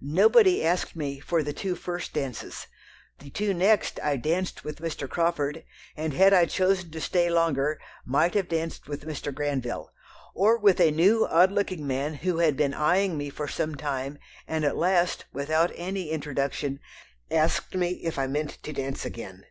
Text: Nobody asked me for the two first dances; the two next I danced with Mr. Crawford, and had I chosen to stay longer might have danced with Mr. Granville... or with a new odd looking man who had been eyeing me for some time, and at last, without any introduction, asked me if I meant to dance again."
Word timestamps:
Nobody 0.00 0.64
asked 0.64 0.94
me 0.94 1.18
for 1.18 1.42
the 1.42 1.52
two 1.52 1.74
first 1.74 2.12
dances; 2.12 2.68
the 3.18 3.30
two 3.30 3.52
next 3.52 3.98
I 4.00 4.16
danced 4.16 4.62
with 4.62 4.78
Mr. 4.78 5.10
Crawford, 5.10 5.64
and 5.96 6.14
had 6.14 6.32
I 6.32 6.44
chosen 6.46 6.92
to 6.92 7.00
stay 7.00 7.28
longer 7.28 7.80
might 8.04 8.34
have 8.34 8.46
danced 8.48 8.86
with 8.86 9.04
Mr. 9.04 9.34
Granville... 9.34 9.90
or 10.34 10.56
with 10.56 10.80
a 10.80 10.92
new 10.92 11.26
odd 11.26 11.50
looking 11.50 11.84
man 11.84 12.14
who 12.14 12.38
had 12.38 12.56
been 12.56 12.74
eyeing 12.74 13.18
me 13.18 13.28
for 13.28 13.48
some 13.48 13.74
time, 13.74 14.20
and 14.46 14.64
at 14.64 14.76
last, 14.76 15.24
without 15.32 15.72
any 15.74 16.10
introduction, 16.10 16.78
asked 17.28 17.74
me 17.74 17.88
if 18.04 18.20
I 18.20 18.28
meant 18.28 18.62
to 18.62 18.72
dance 18.72 19.04
again." 19.04 19.46